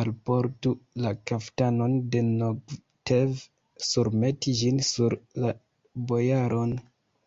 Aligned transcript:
Alportu 0.00 0.72
la 1.06 1.12
kaftanon 1.30 1.98
de 2.14 2.22
Nogtev, 2.28 3.44
surmetu 3.90 4.58
ĝin 4.64 4.82
sur 4.94 5.22
la 5.46 5.56
bojaron! 6.10 6.82